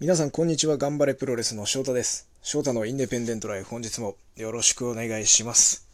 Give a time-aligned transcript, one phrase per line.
[0.00, 0.76] 皆さんこんにちは。
[0.76, 2.28] 頑張れプロレスの翔太です。
[2.40, 5.88] 翔太のインデペンデントライフ本日もよろしくお願いします。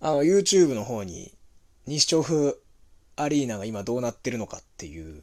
[0.00, 1.34] あの YouTube の方に
[1.86, 2.58] 西調布
[3.16, 5.22] アリーナが今どうなってるのかっていう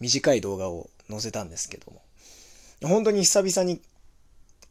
[0.00, 2.00] 短い動画を載せたんですけども。
[2.88, 3.82] 本当に久々に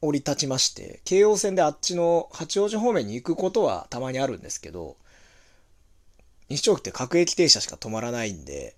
[0.01, 4.97] 降り立ちまして京王線であっちの八王子方面に行くことはたまにあるんですけど
[6.49, 8.75] 西調布って各駅停車しか止まらないんで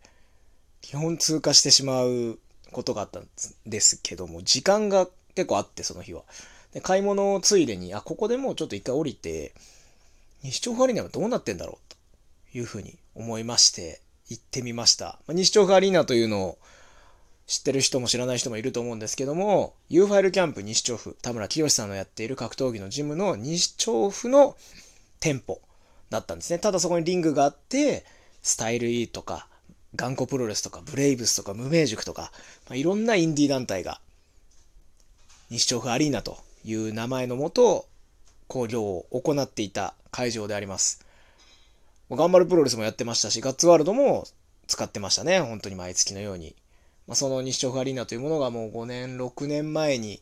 [0.84, 2.38] 基本通過してしまう
[2.72, 3.28] ことがあったん
[3.66, 6.24] ですけども、時間が結構あって、その日は。
[6.74, 9.54] で買い物をついでに、あ、ここでもうちょっと一回降りて、
[10.44, 11.94] 西調布アリーナはどうなってんだろう
[12.52, 15.20] というふうに思いまして、行ってみました。
[15.26, 16.58] まあ、西調布アリーナというのを
[17.48, 24.58] 知ってる人も知らない人もいると思うんですけども、U ファイルキャンプ西調布、田村清さんのやっている格闘技のジムの西調布の
[25.20, 25.62] 店舗
[26.10, 26.60] だったんですね。
[26.60, 28.06] ただそこにリングがあって、
[28.42, 29.48] スタイル E とか、
[29.96, 32.32] 頑固プロレスとか、ブレイブスとか、無名塾とか、
[32.68, 34.00] まあ、いろんなインディー団体が、
[35.50, 37.88] 西調布アリーナという名前のもと、
[38.48, 41.06] 興行を行っていた会場であります。
[42.10, 44.26] 頑張るプロレスもやってましたし、ガッツワールドも
[44.68, 45.40] 使ってましたね。
[45.40, 46.56] 本当に毎月のように。
[47.08, 50.22] まあ、その西調布アリーナというものがもう5年、6年前に、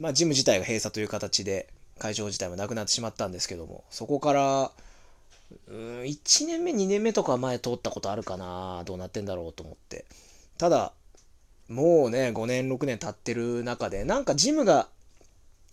[0.00, 1.68] まあ、ジム自体が閉鎖という形で、
[1.98, 4.72] 会場自体もなくなってしまったんですけども、そこから、
[5.68, 10.04] うん、1年目、2年目とか前通ったことあるかなどうなってんだろうと思って。
[10.58, 10.92] ただ、
[11.68, 14.88] もうね、5年、6年経ってる中で、なんかジムが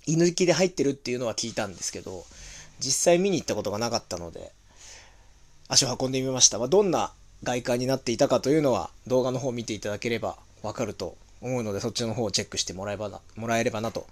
[0.06, 2.25] 居抜きで入ってるっていうのは聞いたんですけど、
[2.80, 4.52] 実際見に行ったことがなかったので、
[5.67, 6.58] 足を運んでみました。
[6.58, 14.08] まあ、どんな外観になっていたかというのは動画の方を見ていただければわかると思うので、そっちの方をチェックしてもらえばな、もらえればなと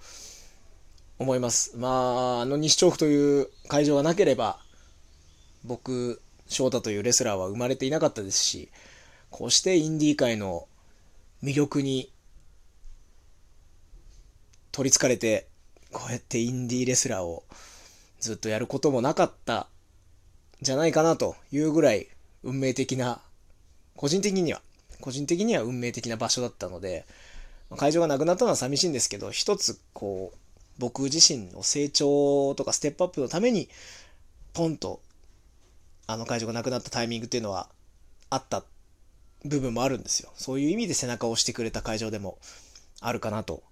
[1.18, 1.76] 思います。
[1.76, 4.58] まあ、あの西調布という会場がなければ、
[5.64, 8.70] 僕、翔太というレスラーは生まれていなかったですし、
[9.30, 10.66] こうしてインディー界の
[11.42, 12.12] 魅力に
[14.72, 15.46] 取りつかれて、
[15.92, 17.44] こうやってインディーレスラーを
[18.20, 19.66] ずっとやることもなかった
[20.60, 22.08] じゃないかなというぐらい
[22.42, 23.20] 運命的な、
[23.96, 24.60] 個人的には、
[25.00, 27.06] 個人的には運命的な場所だったので、
[27.76, 30.38] 会場がなくなったのは寂しいんですけど、一つこう、
[30.78, 33.68] 僕自身の成長とかステップアップのために、
[34.52, 35.00] ポンと
[36.12, 37.68] あの会場がなくなったタイミングっていうのは
[38.30, 38.62] あった
[39.44, 40.30] 部分もあるんですよ。
[40.34, 42.38] そういう意味で背中を押してくれた会場でも
[43.00, 43.62] あるかなと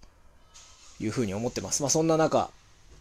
[1.01, 1.83] いうふうに思ってます。
[1.83, 2.51] まあそんな中、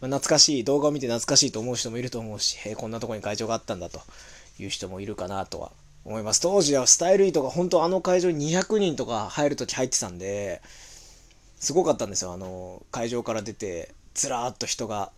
[0.00, 4.00] 懐かしい、動画を見て懐かしいと思う人もいると思うし、へこんなとこに会場があったんだと
[4.58, 5.72] いう人もいるかなとは
[6.04, 6.40] 思います。
[6.40, 10.62] 当時はスタイルイーとか本当あの会場に200人とか入るとき入ってたんで、
[11.58, 12.32] すごかったんですよ。
[12.32, 15.10] あの、会場から出て、ずらーっと人が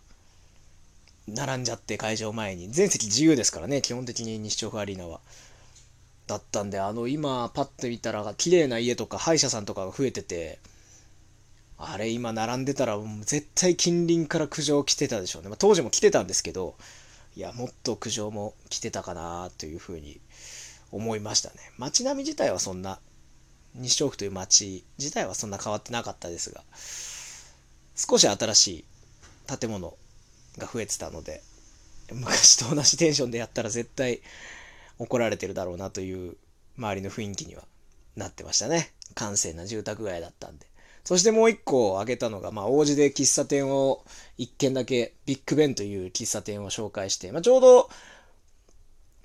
[1.27, 2.69] 並んじゃって会場前に。
[2.69, 5.19] 全席自由ですからね基本的に西調布アリーナは。
[6.27, 10.59] だったんであの今パッと見たら綺麗な家とか歯医者さんとかが増えてて
[11.77, 16.75] あれ今並んでたら絶対近隣から苦情来てたでしょうね、まあ、当時も来てたんですけど
[17.35, 20.21] いやもっと苦情も来てたかなというふうに
[20.91, 21.55] 思いましたね。
[21.77, 22.99] 街並み自体はそんな
[23.75, 26.63] 西調布という街自体はそんな変わってなかったですが
[27.95, 28.85] 少し新しい
[29.57, 29.95] 建物
[30.57, 31.41] が増えてたので、
[32.11, 34.21] 昔と同じテンションでやったら絶対
[34.99, 36.35] 怒られてるだろうなという
[36.77, 37.63] 周りの雰囲気には
[38.15, 38.91] なってましたね。
[39.15, 40.67] 閑静な住宅街だったんで。
[41.03, 44.05] そしてもう一個挙げたのが、まあ、王子で喫茶店を
[44.37, 47.89] 一軒だけ、ビッグベンという喫茶店を紹介して、まあ、ちょうど、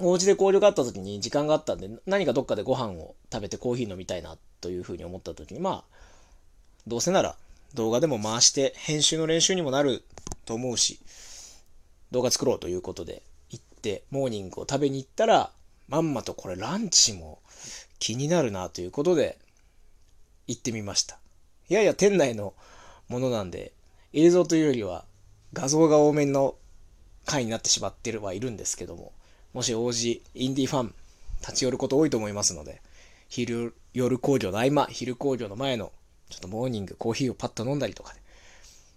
[0.00, 5.96] 王子で交流があった時に時間があったんで、何かどっかでご飯を食べてコーヒー飲みたいなというふうに思った時に、まあ、
[6.86, 7.36] どうせなら
[7.74, 10.04] 動画でも回して編集の練習にもなる
[10.44, 11.00] と思うし、
[12.10, 15.50] 動画作ろうということで行って、モーニングを食べに行ったら、
[15.88, 17.40] まんまとこれランチも
[17.98, 19.38] 気になるなということで
[20.46, 21.18] 行ってみました。
[21.68, 22.54] いやいや店内の
[23.08, 23.72] ものなんで、
[24.12, 25.04] 映像というよりは
[25.52, 26.54] 画像が多めの
[27.24, 29.12] 回になってしまってるはいるんですけども、
[29.52, 30.94] もし王子、インディファン、
[31.40, 32.80] 立ち寄ること多いと思いますので、
[33.28, 35.92] 昼、夜工業の合間、昼工業の前の、
[36.28, 38.20] ちょっとモーニング、コーヒーをパッと飲んだりとかで、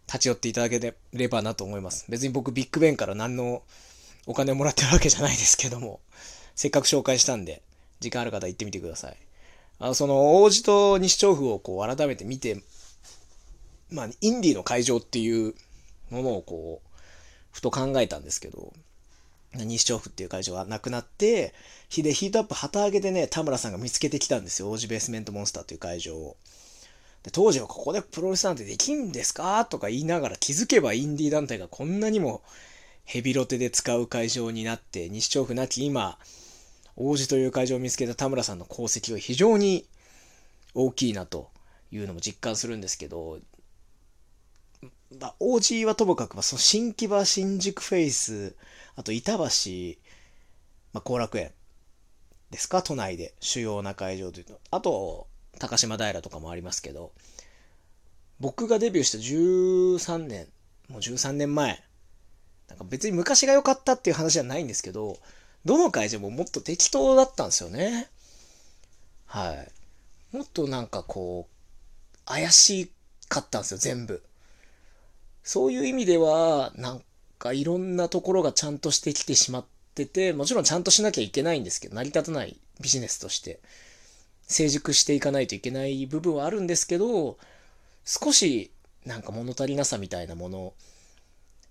[0.08, 2.06] 立ち寄っていただければなと思います。
[2.10, 3.62] 別に僕ビッグベンから何の
[4.26, 6.00] お金をもらってるわけじゃないですけども、
[6.56, 7.62] せっかく紹介したんで、
[8.00, 9.18] 時間ある方行ってみてください。
[9.80, 12.62] あの、その、王子と西調布をこう改めて見て、
[13.90, 15.54] まあ、インディーの会場っていう
[16.10, 16.90] ものをこう、
[17.52, 18.74] ふと考えたんですけど、
[19.54, 21.54] 西調布っていう会場がなくなって、
[21.88, 24.70] ヒでヒートアップ旗揚げでね、田村さんが見つけてきたんですよ。
[24.70, 26.38] 王子ベースメントモンスターという会場を。
[27.24, 29.66] で当時はここでプロレスなんてできんですか？
[29.66, 32.42] とか言いながら気づけばインディー団体がこんなにも
[33.04, 36.18] ヘビロテで使う会場になって、西調布なき今、
[36.96, 39.86] 王子という会場を見つけた田村さんの功績は非常に
[40.76, 41.50] 大きいなと
[41.92, 43.40] いうのも実感するんですけど、
[45.20, 48.56] まあ、王子はともかく、まあその新木場、新宿フェイス、
[48.96, 49.40] あと板橋、
[50.94, 51.52] まあ、後楽園
[52.52, 54.60] ですか、都内で主要な会場というと。
[54.70, 55.29] あと、
[55.60, 57.12] 高島平とかもありますけど、
[58.40, 60.48] 僕がデビューした13年、
[60.88, 61.84] もう13年前、
[62.70, 65.18] なんか別に昔が良かったっていう話じゃないんですけど、
[65.66, 68.08] どの会場ももっと適当だったんですよね。
[69.26, 70.36] はい。
[70.36, 72.92] もっとなんかこう、怪し
[73.28, 74.24] かったんですよ、全部。
[75.44, 77.04] そういう意味では、なん
[77.38, 79.66] かいろんなところがちゃんとしてきてしまっ
[79.96, 83.60] てて、もちろんちゃんとしなきゃいけないんですけど、成り立たないビジネスとして、
[84.50, 87.38] 成熟していかないといけない部分はあるんですけど、
[88.04, 88.72] 少し
[89.06, 90.74] なんか物足りなさみたいなもの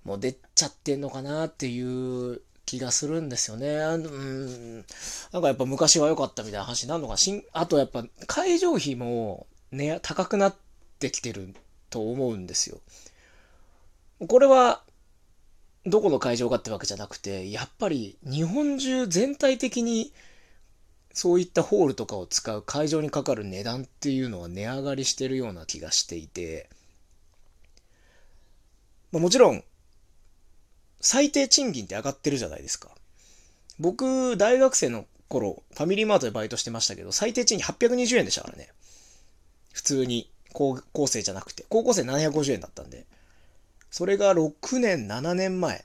[0.04, 3.68] も出ちゃってんのかなっていう気がするんですよね。
[3.68, 4.76] うん。
[5.32, 10.56] なんかやっぱ昔は良かったみたいな話になるのかしん、あとやっぱ会場費もね、高くなっ
[11.00, 11.54] てきてる
[11.90, 12.78] と思うんですよ。
[14.26, 14.82] これは、
[15.84, 20.12] どこの会場かってわけじゃなくて、やっぱり日本中全体的に
[21.12, 26.68] そういったホールとかを使う会場にかかる値段っていうのは値上がりしてるような気がしていて、
[29.10, 29.64] まあ、もちろん
[31.00, 32.90] 最低賃金って上がってるじゃないですか。
[33.78, 38.68] 僕、大学生の頃、ファミリーマートでバイトしてましたけど、最低賃金820円でしたからね。
[39.72, 41.64] 普通に、高校生じゃなくて。
[41.68, 43.06] 高校生750円だったんで。
[43.90, 45.84] それが6年、7年前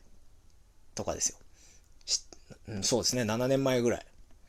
[0.95, 1.37] とかですよ。
[2.69, 4.05] うん、そうですね、7年前ぐらい。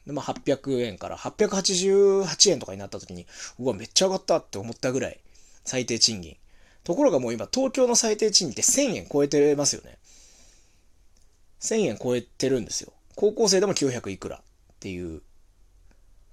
[0.07, 3.27] で、まあ、800円から888円とかになった時に、
[3.59, 5.21] うわ、めっちゃ上がったって思ったぐらい、
[5.65, 6.37] 最低賃金。
[6.85, 9.99] ところがもう今、東京の最低賃金って1000円超えてますよね。
[11.61, 12.93] 1000円超えてるんですよ。
[13.17, 14.41] 高校生でも900いくらっ
[14.81, 15.23] ていう。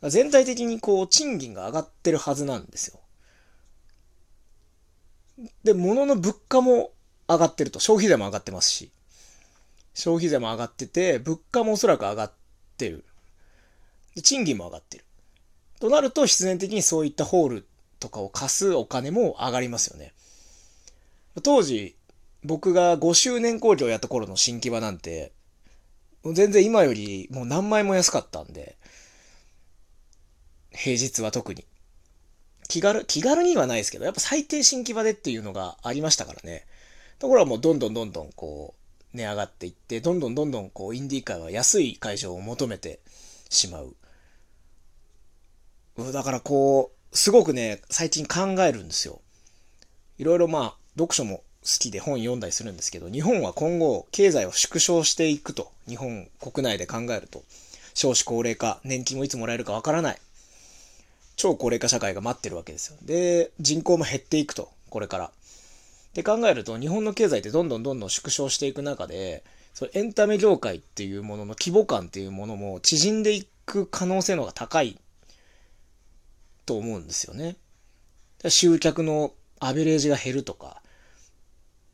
[0.04, 3.00] 全体的にこう、賃金が上がってるはずなんですよ。
[5.64, 6.92] で、物の物価も
[7.30, 7.80] 上がってると。
[7.80, 8.92] 消費税も上がってますし。
[9.94, 12.34] 消費税も上がってて、物価もおそらく上がっ
[12.78, 13.06] てる。
[14.16, 15.06] で賃金も上がってる。
[15.80, 17.66] となると、必然的にそういったホール
[18.00, 20.14] とかを貸すお金も上がりますよね。
[21.44, 21.96] 当時、
[22.44, 25.32] 僕が5周年工業やった頃の新木場なんて、
[26.24, 28.78] 全然今よりもう何枚も安かったんで、
[30.72, 31.66] 平日は特に。
[32.68, 36.66] 気軽、気軽にはないですけど、やっぱ最低新木場でっていうのがありましたからね。
[37.20, 38.76] ところがもうどんどんどんどんこ
[39.14, 43.00] う、値上がっていって、どんどんどんどんこう、インディー界は安い会場を求めて
[43.50, 43.96] しまう。
[46.12, 49.22] だからこう、すごくね、最近考えるんですよ。
[50.18, 51.44] いろいろまあ、読書も好
[51.80, 57.44] きで本読んだりするんですけど、日本は今後経済を縮小していくと、日本国内で考えると、
[57.94, 60.18] 少子高齢化、年金をいつもらえるかわからない。
[61.36, 62.98] 超高齢化社会が待ってるわけですよ。
[63.04, 65.32] で、人口も減っていくと、これから。
[66.14, 69.44] で考えると、日本の経済ってどんどんどんどん縮小していく中で、
[69.74, 74.98] そエンタメ業界っていうものの規模感っていうものも縮んでいく可能性の方が高い
[76.72, 77.58] と思うんですよね。
[78.48, 80.82] 集客のアベレージが減るとか、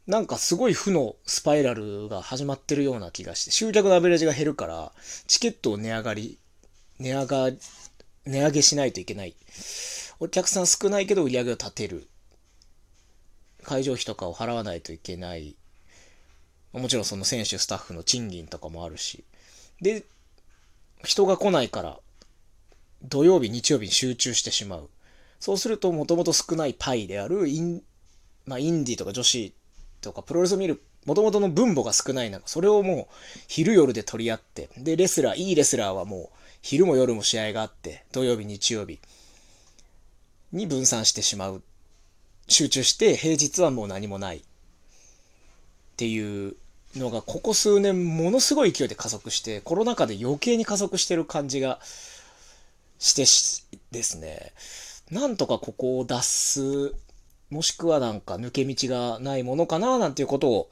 [0.05, 4.91] なんかすごい負のスパイラルが始まってるような気がして、集客のアベレージが減るから、
[5.25, 6.37] チケットを値上がり、
[6.99, 7.51] 値上が、
[8.25, 9.35] 値上げしないといけない。
[10.19, 12.07] お客さん少ないけど売り上げを立てる。
[13.63, 15.55] 会場費とかを払わないといけない。
[16.71, 19.23] もちろんその選手、スタッフの賃金とかもあるし。
[19.81, 20.03] で、
[21.03, 21.99] 人が来ないから、
[23.03, 24.89] 土曜日、日曜日に集中してしまう。
[25.39, 27.81] そうすると、もともと少ないパイであるイン、
[28.45, 29.53] まあ、インディとか女子
[30.01, 33.15] とかプロレスを見る元々の分母が少ない中、それをもう
[33.47, 38.99] 昼夜で取り合って、で、レスラー、いいレスラーはもう昼も夜も試合があって、土曜日、日曜日
[40.51, 41.63] に分散してしまう。
[42.49, 44.37] 集中して平日はもう何もない。
[44.37, 44.41] っ
[45.95, 46.55] ていう
[46.95, 51.79] のがここ数年ものすごい勢いで加速して、コロナ禍で余計に加速してる感じが
[52.99, 54.53] してですね、
[55.11, 56.93] なんとかここを脱す
[57.49, 60.69] もしくはなんか抜け道がないものかななんていうことを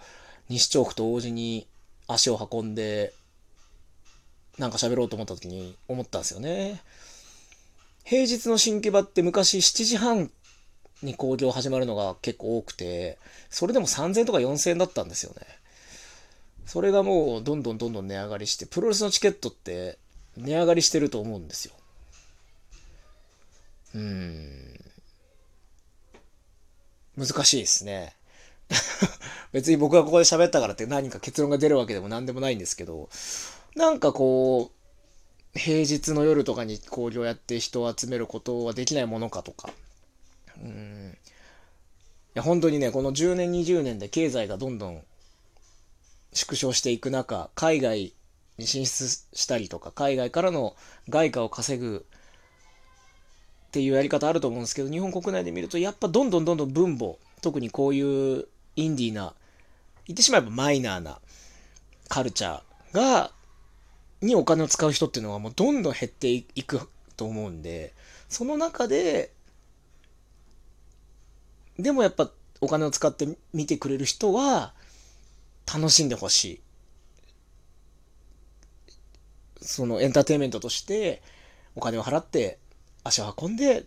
[0.49, 1.67] 西調布と王子に
[2.07, 3.13] 足を運んで
[4.57, 6.81] なんか喋ろうと思った時に思ったんですよね。
[8.03, 10.29] 平日の新木場って昔7時半
[11.01, 13.17] に興行始まるのが結構多くて、
[13.49, 15.41] それでも3000とか4000だったんですよね。
[16.65, 19.97] それがもうどんどんどんどん値上がりして、プロレスのチケットって
[20.37, 21.73] 値上がりしてると思うんですよ。
[23.95, 24.75] うん。
[27.17, 28.13] 難しいですね。
[29.53, 33.09] 別に僕がここで喋ったからって何か結論が出るわけでも何でもないんですけど、
[33.75, 34.71] なんかこ
[35.55, 39.73] う、平日の夜とかに興行やって人を集めることはできないものかとか。
[40.61, 41.17] うん。
[41.17, 41.17] い
[42.33, 45.01] や、本当にね、この10年、20年で経済がどんどん
[46.33, 48.13] 縮小していく中、海外
[48.57, 50.75] に進出したりとか、海外からの
[51.07, 52.05] 外貨を稼ぐ
[53.75, 58.45] っていうやり方あると思うんですけど、日本国内で見ると、やっぱどんどんどんどん分母、特にこういう
[58.77, 59.33] インディーな、
[60.07, 61.19] 言ってしまえばマイナーな
[62.07, 63.31] カルチャーが
[64.21, 67.93] にお金を使う人っていうのはもうどんどん減っていくと思うんで、
[68.29, 69.33] その中で、
[71.77, 74.73] でもやっぱお金を使って見てくれる人は
[75.67, 76.61] 楽しんでほしい。
[79.61, 81.21] そのエンターテインメントとして
[81.75, 82.57] お金を払って
[83.05, 83.85] 足を運んで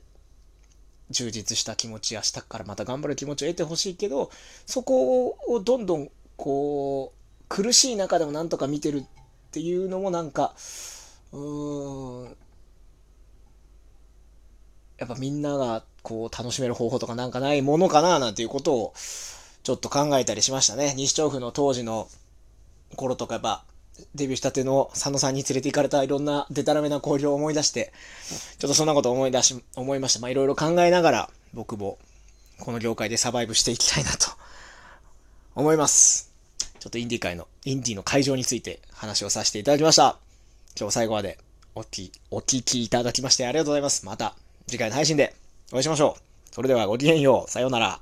[1.11, 4.31] 充実した気持ち明日からまた頑張る気持ちを得てほしいけど
[4.65, 10.55] そこをどんどんこう苦しい中でもなんとか見てるっていうのもなんか、
[11.33, 12.37] うーん、
[14.99, 18.95] やっぱみんながこう楽しめる方法とかなんかないものかななんていうことを
[19.63, 20.95] ちょっと考えたりしましたね。
[20.97, 22.09] 西調布の当時の
[22.97, 23.65] 頃とかやっぱ
[24.15, 27.93] デビューしたての佐野さんに連れて行かれたいろんなデタラメな交流を思い出して、
[28.59, 30.21] ちょっとそんなこと思い出し、思いました。
[30.21, 31.99] まあいろいろ考えながら僕も
[32.61, 34.31] この業界でサバイブしていきたいなと
[35.55, 36.33] 思います。
[36.81, 40.17] ちょっとインディ界の、インディの会場について話をさせていただきました。
[40.79, 41.39] 今日最後まで
[41.75, 44.07] おき、お聞きいただきましてありがとうございます。
[44.07, 44.35] また
[44.67, 45.35] 次回の配信で
[45.73, 46.55] お会いしましょう。
[46.55, 47.51] それではごきげんよう。
[47.51, 48.01] さようなら。